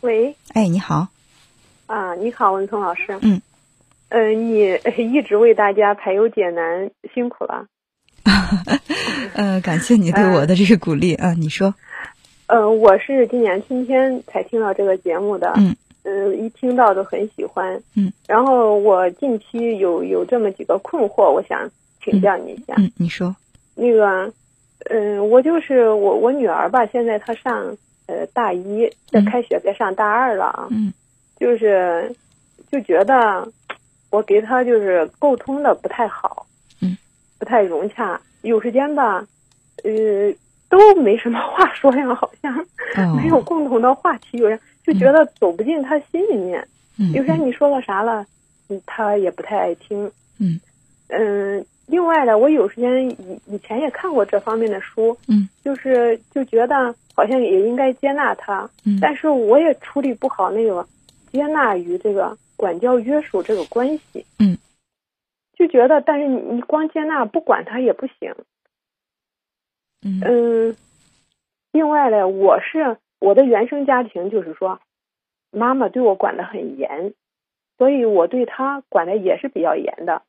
[0.00, 1.08] 喂，哎，你好，
[1.86, 3.18] 啊，你好，文聪老师。
[3.20, 3.42] 嗯，
[4.08, 4.78] 呃，你
[5.12, 7.66] 一直为大家排忧解难，辛苦了。
[9.34, 11.74] 呃，感谢你对我的这个鼓励啊，你说。
[12.46, 15.52] 呃，我是今年春天才听到这个节目的。
[15.56, 15.76] 嗯。
[16.02, 17.78] 呃，一听到都很喜欢。
[17.94, 18.10] 嗯。
[18.26, 21.70] 然后我近期有有这么几个困惑，我想
[22.02, 22.72] 请教你一下。
[22.78, 23.36] 嗯，你说。
[23.74, 24.32] 那个，
[24.88, 27.76] 嗯，我就是我我女儿吧，现在她上
[28.10, 30.66] 呃大一，这开学该上大二了啊。
[30.70, 30.92] 嗯。
[31.38, 32.14] 就是
[32.70, 33.46] 就觉得
[34.10, 36.46] 我给他就是沟通的不太好。
[36.82, 36.98] 嗯。
[37.38, 39.24] 不太融洽，有时间吧，
[39.84, 40.34] 呃。
[40.70, 42.64] 都没什么话说呀，好像
[43.16, 46.64] 没有共同的话题，有人就觉得走不进他心里面。
[46.96, 48.24] 嗯有时你说了啥了，
[48.68, 50.08] 嗯，他也不太爱听。
[50.38, 50.60] 嗯
[51.08, 55.16] 嗯，另外呢，我有时间以以前也看过这方面的书。
[55.28, 58.70] 嗯，就是就觉得好像也应该接纳他。
[58.86, 60.86] 嗯，但是我也处理不好那个
[61.32, 64.24] 接纳与这个管教约束这个关系。
[64.38, 64.56] 嗯，
[65.54, 68.34] 就觉得，但是你你光接纳不管他也不行。
[70.02, 70.76] 嗯，嗯
[71.72, 74.80] 另外呢，我是我的原生家庭，就是说，
[75.50, 77.14] 妈妈对我管的很严，
[77.78, 80.22] 所以我对他管的也是比较严的。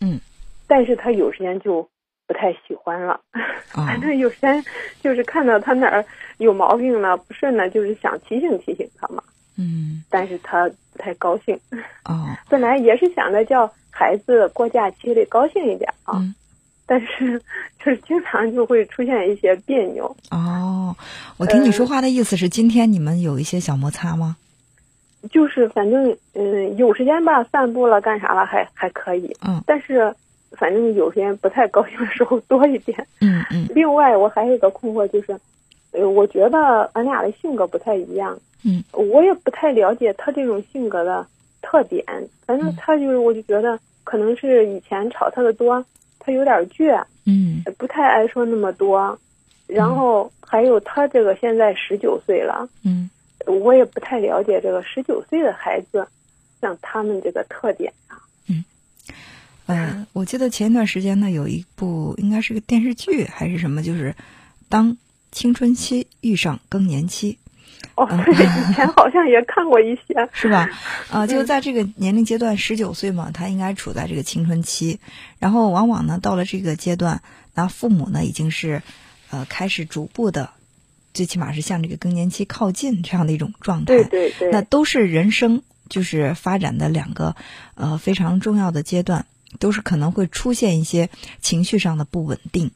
[0.00, 0.20] 嗯，
[0.68, 1.82] 但是他有时间就
[2.28, 3.18] 不太喜欢了，
[3.74, 4.64] 反正有时间
[5.02, 6.04] 就是看到他哪儿
[6.36, 9.20] 有毛病了、不顺了，就是想提醒提醒他嘛。
[9.56, 11.58] 嗯，但是他不太高兴。
[12.04, 16.22] 哦， 本来也是想着叫孩子过假期得高兴一点啊。
[16.90, 17.38] 但是，
[17.78, 20.06] 就是经常就会出现一些别扭。
[20.30, 20.96] 哦，
[21.36, 24.36] 我听你说话的意思是，今天你们有一些小摩擦吗？
[25.30, 29.36] 就是反正，嗯，有时间吧，散步了，干啥了，还还可以。
[29.46, 29.62] 嗯。
[29.66, 30.14] 但是，
[30.52, 33.06] 反正有时间不太高兴的时候多一点。
[33.20, 33.66] 嗯嗯。
[33.74, 35.38] 另外，我还有一个困惑就是，
[35.92, 38.38] 呃，我觉得俺俩的性格不太一样。
[38.64, 38.82] 嗯。
[38.92, 41.26] 我也不太了解他这种性格的
[41.62, 42.04] 特点，
[42.46, 45.84] 反正他就是，我就觉得可能是以前吵他的多。
[46.20, 49.18] 他有点倔，嗯，不太爱说那么多，
[49.66, 53.08] 然后还有他这个现在十九岁了，嗯，
[53.46, 56.06] 我也不太了解这个十九岁的孩子，
[56.60, 58.20] 像他们这个特点啊，
[58.50, 58.62] 嗯，
[59.68, 64.16] 呃，我记得前一段时间呢，有一部应该是个电视剧还是什么，就是
[64.70, 64.96] 当
[65.30, 67.38] 青春期遇上更年期。
[67.94, 70.70] 哦，以前好像也看过一些，是吧？
[71.10, 75.00] 啊，就在这个年龄阶段，十九岁嘛，他应该处在这个青春期。
[75.38, 77.20] 然后往往呢，到了这个阶段，
[77.54, 78.82] 那父母呢已经是，
[79.30, 80.48] 呃，开始逐步的，
[81.12, 83.84] 最起码是向这个更年期靠近这样的一种状态。
[83.84, 84.50] 对对对。
[84.50, 87.36] 那都是人生就是发展的两个
[87.74, 89.26] 呃非常重要的阶段，
[89.58, 91.10] 都是可能会出现一些
[91.40, 92.70] 情绪上的不稳定。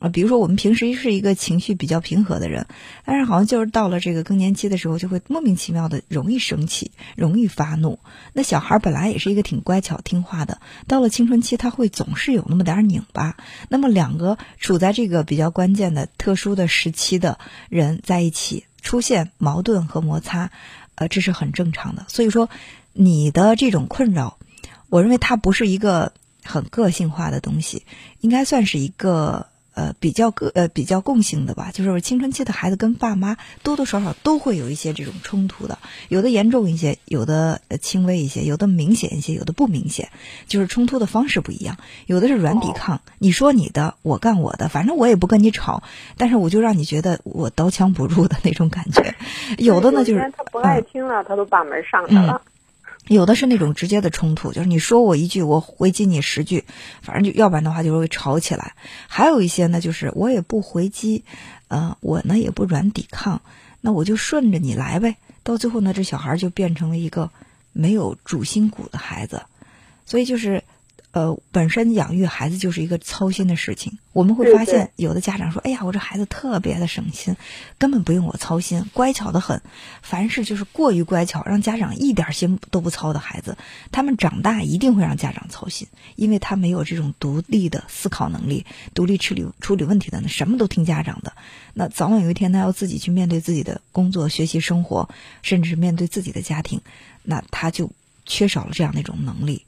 [0.00, 2.66] 啊，比如说我们平时是一个情绪比较平和的人，
[3.04, 7.98] 但是好像就是到了这个更年期的时候，就会莫名其妙的容易生气，容易发怒。
[8.32, 13.36] 那小孩本来也是一个挺乖巧听话的，到了青春期他会总是有那么点拧巴。
[13.68, 17.38] 那么两个处在这个比较关键的特殊的时期的
[17.68, 20.50] 人在一起出现矛盾和摩擦，
[20.94, 22.06] 呃，这是很正常的。
[22.08, 22.48] 所以说，
[22.94, 24.38] 你的这种困扰，
[24.90, 26.12] 我认为它不是一个
[26.44, 27.86] 很个性化的东西，
[28.20, 29.46] 应该算是一个。
[29.72, 35.78] 呃，比较个呃比较共性的吧，就是青春期的孩子跟爸妈多多少少都会有一些这种冲突的，
[36.08, 40.10] 有的严重一些，有的轻微一些，有的明显一些，有的不明显，
[40.48, 41.78] 就是冲突的方式不一样。
[42.06, 45.84] 有的是软抵抗，你说你的，我干我的，反正我也不跟你吵，
[46.18, 49.14] 但是我就让你觉得我刀枪不入的那种感觉。
[49.56, 52.42] 有的呢就是他不爱听了，他都把门上去了。
[53.14, 56.64] 有的是那种直接的冲突，就是你说我一句，我回击你十句，
[57.02, 58.74] 反正就要不然的话就会吵起来。
[59.08, 61.24] 还有一些呢，就是我也不回击，
[61.68, 63.42] 呃，我呢也不软抵抗，
[63.80, 65.16] 那我就顺着你来呗。
[65.42, 67.30] 到最后呢，这小孩就变成了一个
[67.72, 69.42] 没有主心骨的孩子，
[70.06, 70.62] 所以就是。
[71.12, 73.98] 呃，本身养育孩子就是一个操心的事情。
[74.12, 77.34] 我们会发现，有的家长说：“哎呀，我这孩子特别的省心，
[77.78, 79.60] 根本不用我操心，乖巧的很。
[80.02, 83.56] 凡事就是过于乖巧，让家长一点心都不操的孩子，
[83.90, 88.64] 他们长大一定会让家长操心，因为他没有这种独立的思考能力，
[88.94, 91.32] 独立处理处理问题的，什么都听家长的。
[91.74, 95.08] 那早晚有一天，他要自己去面对自己的工作、学习、生活，
[95.42, 96.80] 甚至面对自己的家庭，
[97.24, 97.90] 那他就
[98.26, 99.64] 缺少了这样的一种能力。”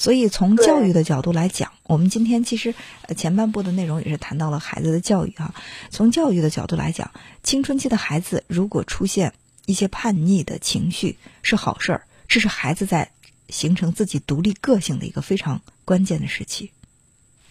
[0.00, 2.74] 所以，从教育的角度来讲，我们今天其实
[3.14, 5.54] 前半部的内容也是谈到了孩子的教育哈。
[5.90, 7.10] 从教育的角度来讲，
[7.42, 9.34] 青春期的孩子如果出现
[9.66, 13.10] 一些叛逆的情绪是好事儿，这是孩子在
[13.50, 16.70] 形成自己独立个性的一个非常关键的时期。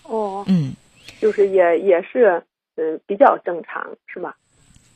[0.02, 0.74] 哦，嗯，
[1.22, 2.44] 就是也也是
[2.78, 4.36] 嗯比较正常，是吧？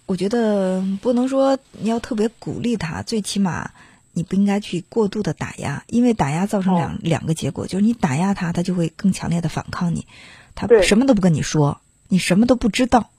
[0.08, 3.70] 我觉得不能说你要特别鼓励他，最起码
[4.14, 10.08] 你不应该去过度的打压，因为打压造成两两个结果，就是你打压他，他就会更强烈的反抗你，
[10.56, 13.10] 他什么都不跟你说，你什么都不知道，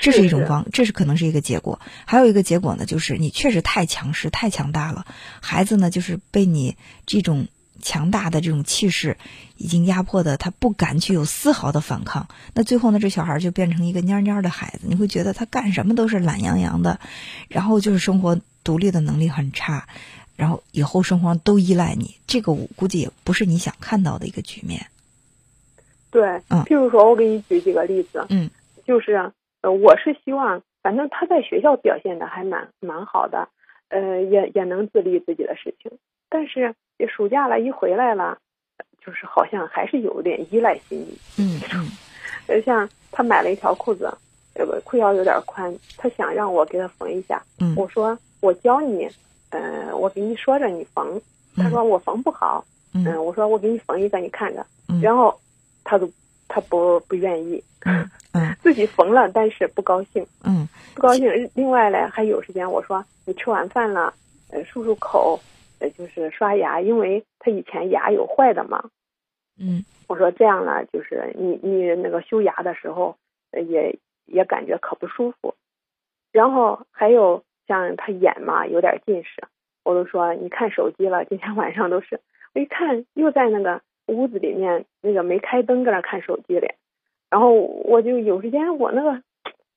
[0.00, 1.80] 这是一种方，这是可能是一个结果。
[2.04, 5.06] 还有一个结果呢，就是你确实太强势、太强大了，
[5.40, 6.76] 孩子呢就是被你
[7.06, 7.48] 这种。
[7.84, 9.16] 强大的这种气势
[9.56, 14.82] 已经压迫的他不敢去有丝毫的反抗，那最后呢，这小孩就变成一个蔫蔫的孩子。
[14.82, 17.00] 你会觉得他干什么都是懒洋洋的，
[17.48, 19.88] 然后就是生活独立的能力很差，
[20.42, 22.16] 然后以后双方都依赖你。
[22.26, 24.84] 这个我估计也不是你想看到的一个局面。
[26.10, 28.50] 对，嗯，譬如说，我给你举几个例子，嗯，
[28.84, 29.30] 就是
[29.60, 33.48] 呃，我是希望，反正他在学校表现的还蛮蛮好的，
[33.88, 35.92] 呃，也也能自立自己的事情，
[36.28, 36.74] 但是。
[37.16, 38.38] 暑假了，一回来了，
[39.04, 41.18] 就是好像还是有点依赖心理。
[41.36, 41.90] 嗯嗯，
[42.46, 44.08] 呃，像他买了一条裤子，
[44.54, 47.42] 这个裤腰有点宽，他想让我给他缝一下。
[47.58, 49.08] 嗯，我说我教你，
[49.52, 51.20] 嗯，我给你说着你缝。
[51.56, 52.64] 他说我缝不好。
[52.94, 54.64] 嗯，我说我给你缝一个，你看着。
[55.00, 55.38] 然后
[55.84, 56.10] 他都
[56.48, 57.62] 他不不愿意。
[57.84, 60.26] 嗯嗯， 自己缝了，但是不高兴。
[60.44, 61.50] 嗯，不高兴。
[61.54, 64.12] 另外嘞，还有时间，我说你吃完饭了，
[64.50, 65.38] 呃，漱漱口。
[65.78, 68.88] 呃就是刷牙，因为他以前牙有坏的嘛。
[69.58, 73.16] 嗯，我说这样呢，就是你你那个修牙的时候，
[73.50, 75.56] 也也感觉可不舒服。
[76.30, 79.44] 然后还有像他眼嘛有点近视，
[79.84, 82.20] 我都说你看手机了，今天晚上都是。
[82.54, 86.74] 我一看又在那个屋子里面那个没开灯搁那看手机嘞。
[87.30, 89.22] 然后我就有时间我那个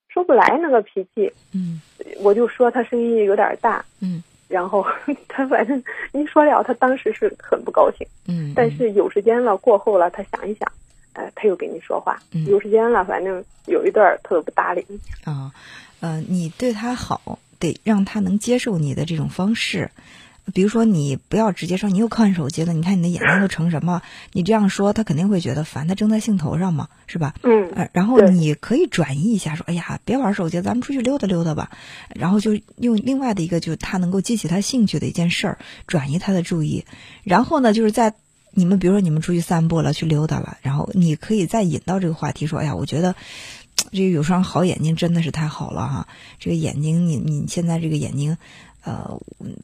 [0.09, 1.31] 说不来那个脾气。
[1.53, 1.81] 嗯，
[2.21, 3.85] 我就说他声音有点大。
[4.01, 4.23] 嗯。
[4.47, 4.85] 然后
[5.27, 5.81] 他反正
[6.11, 8.05] 一说了，他当时是很不高兴。
[8.27, 10.71] 嗯，但是有时间了过后了，他想一想，
[11.13, 12.19] 呃，他又跟你说话。
[12.47, 14.99] 有时间了，反正有一段他都不搭理你。
[15.23, 15.51] 啊，
[15.99, 19.91] 呃，你对他好，得让他能接受你的这种方式。
[20.53, 24.03] 比如说，你不要直接说你又看手机了，你看你的眼睛都成什么？
[24.31, 25.87] 你这样说，他肯定会觉得烦。
[25.87, 27.33] 他正在兴头上嘛，是吧？
[27.41, 27.71] 嗯。
[27.71, 31.71] 呃，然后你可以转移一下，说：“哎呀，别玩手机，咱们出去溜达溜达吧。”
[32.13, 35.57] 然后就用另外的一个，就是他能够激起他兴趣的一件事儿，
[35.87, 36.85] 转移他的注意。
[37.23, 38.13] 然后呢，就是在
[38.51, 43.15] 你们比如说你们出去散步了，去溜达了，然后你可以再引到这个话题，说：“哎呀，我觉得
[43.92, 46.07] 这有双好眼睛真的是太好了哈！
[46.39, 48.38] 这个眼睛，你你现在这个眼睛。”
[48.86, 49.19] 呃，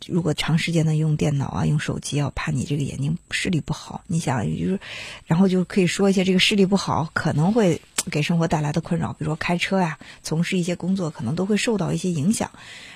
[0.07, 4.03] 如果长时间的用电脑啊，用手机啊，怕你这个眼睛视力不好。
[4.07, 4.79] 你想，就是，
[5.27, 12.49] 然后就可以说一些这个视力不好可能会 给生活带来的困扰，比如说开车呀，从事一些工作可能都会受到一些影响。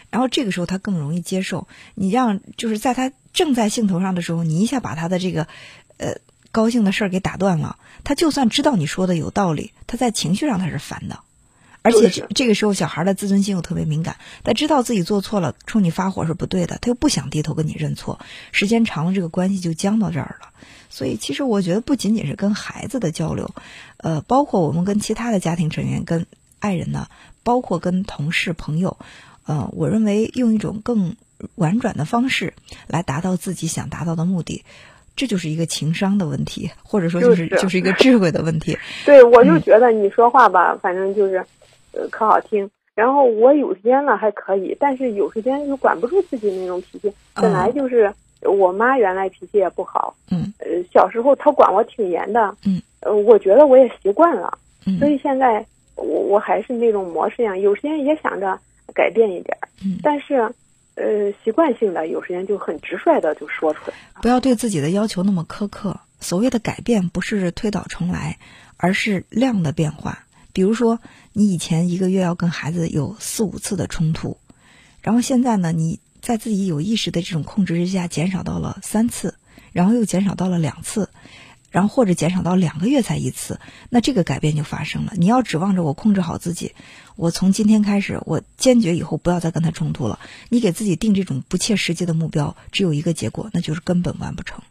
[0.09, 1.67] 然后这个时候他更容易接受。
[1.93, 5.47] 你让就是在他正在兴头上的时候，你一下把他的这个
[5.97, 6.15] 呃
[6.55, 11.19] 高兴的事儿给打断了，他就算知道你说的有道理，他在情绪上他是烦的。
[11.81, 14.15] 而且这这个时候，小孩的自尊心又特别敏感，
[14.45, 18.19] 他知道自己做错了，冲你发火是不对的，他又不想低头跟你认错，
[18.53, 20.47] 时间长了，这个关系就僵到这儿了。
[20.89, 23.53] 所以，其实我觉得不仅仅是跟孩子的交流，
[23.97, 26.25] 呃，包括我们跟其他的家庭成员、跟
[26.59, 27.09] 爱人呢，
[27.43, 28.97] 包括跟同事、朋友，
[29.45, 31.17] 呃，我认为用一种更
[31.55, 32.53] 婉转的方式
[32.87, 34.63] 来达到自己想达到的目的，
[35.15, 38.77] 这就是一个情商的问题，或者说就是就是一个智慧的问题。
[39.05, 41.43] 对，我就觉得你说话吧，反正就是。
[41.97, 42.69] 呃，可好听。
[42.93, 47.09] 然后我有时间了还可以，但是有时间就管不住自己那种脾气。
[47.33, 50.13] 本来就是我妈原来脾气也不好。
[50.29, 50.53] 嗯。
[50.59, 52.53] 呃，小时候她管我挺严的。
[52.65, 52.81] 嗯。
[52.99, 54.57] 呃，我觉得我也习惯了。
[54.85, 54.99] 嗯。
[54.99, 58.59] 所以现在我我还是那种模式样，有时间也想着
[58.93, 59.57] 改变一点。
[59.81, 59.97] 嗯。
[60.03, 60.51] 但是，
[60.95, 63.93] 呃，习惯性的有时间就很直率的就说出来。
[64.21, 65.99] 不要对自己的要求那么苛刻。
[66.21, 68.39] 所谓的改变不是推倒重来，
[68.77, 70.25] 而是量的变化。
[70.53, 70.99] 比如说，
[71.33, 74.37] 你以前一个月要跟孩子有四五次的冲突，
[75.01, 79.35] 然后现在呢，你在自己有意识的这种控制之下，减少到了三次，
[79.73, 81.09] 然后又减少到了两次，
[81.75, 85.11] 然后或者减少到两个月才一次，那这个改变就发生了。
[85.17, 86.73] 你要指望着我控制好自己，
[87.17, 90.17] 我从今天开始，我坚决以后不要再跟他冲突了。
[90.47, 94.61] 你给自己定这种不切实际的目标，只有一个结果，那就是根本完不成。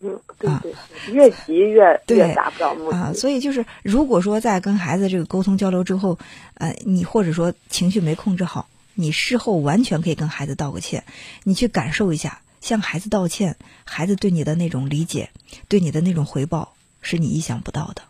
[0.00, 3.12] 嗯，对对，越急越越达不到目的啊。
[3.14, 6.18] 所以就是，如果说在跟孩子这个沟通交流之后，
[6.54, 11.04] 呃，你或者说情绪没控制好，你事后完全可以跟孩子道个歉，
[11.44, 15.30] 你去感受一下，向孩子道歉，孩子对你的那种理解，
[15.68, 18.02] 对你的那种回报，是你意想不到的。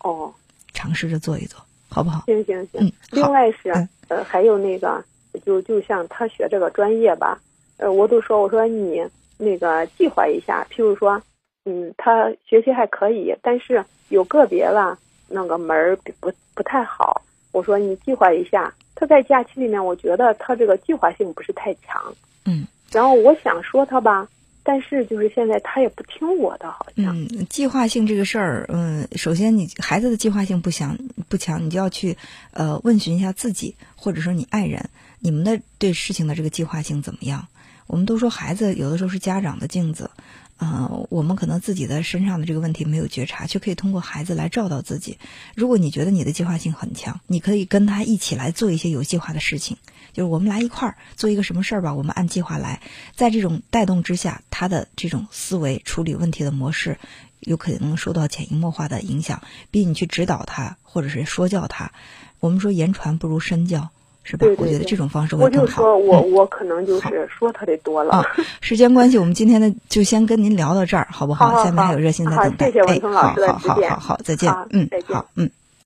[0.00, 0.32] 哦，
[0.72, 2.24] 尝试着做一做，好不好？
[2.26, 2.80] 行行行。
[2.80, 3.70] 嗯，另外是
[4.08, 5.04] 呃，还有那个，
[5.44, 7.40] 就就像他学这个专业吧，
[7.78, 9.04] 呃，我都说，我说你。
[9.38, 11.22] 那个计划一下，譬如说，
[11.66, 14.98] 嗯，他学习还可以，但是有个别吧，
[15.28, 17.20] 那个门儿不不太好。
[17.52, 22.02] 我说你计划一下，他在假期里面，我觉得他这个计划性不是太强。
[22.46, 22.66] 嗯。
[22.96, 24.26] 然后我想说他吧，
[24.62, 27.14] 但是就是现在他也不听我的，好像。
[27.14, 30.96] 嗯，计划性这个事儿，嗯，首先你孩子的计划性不强
[31.28, 32.16] 不强，你就要去
[32.52, 34.88] 呃问询一下自己，或者说你爱人，
[35.20, 37.46] 你们的对事情的这个计划性怎么样？
[37.86, 40.10] 我们都说孩子有的时候是家长的镜子。
[40.58, 45.18] 呃，我们可能自己的身上的这个问题没有觉察，却可以通过孩子来照到自己。
[45.54, 49.76] 如果你觉得你的计划性很强，你可以跟他一起来做一些有计划的事情，
[50.14, 51.92] 就是我们来一块儿做一个什么事儿吧。
[51.92, 52.80] 我们按计划来，
[53.14, 56.98] 在这种带动之下，他的这种思维处理问题的模式，
[57.40, 61.92] 有可能受到潜移默化的影响，比你去指导他或者是说教他。
[62.40, 63.90] 我们说言传不如身教。
[64.26, 64.46] 是吧？
[64.58, 65.62] 我觉得这种方式会更好。
[65.62, 68.10] 我就说我我可能就是说特别多了。
[68.10, 68.26] 啊，
[68.60, 71.64] 时间关系，我们今天呢就先跟您聊到这儿，好不好？
[71.64, 72.66] 下面还有热心在等待。
[72.66, 74.52] 谢谢文聪老师的好好好好，再见。
[74.70, 75.16] 嗯，再见。
[75.16, 75.48] 好，嗯。